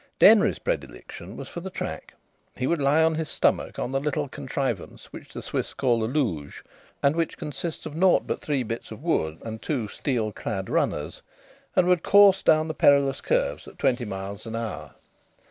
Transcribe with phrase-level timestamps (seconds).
[0.17, 2.15] Denry's predilection was for the track.
[2.55, 6.09] He would lie on his stomach on the little contrivance which the Swiss call a
[6.11, 6.63] luge,
[7.03, 11.21] and which consists of naught but three bits of wood and two steel clad runners,
[11.75, 14.95] and would course down the perilous curves at twenty miles an hour.